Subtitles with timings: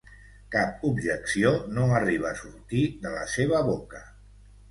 [0.53, 4.05] Cap objecció no arriba a sortir de la seva boca.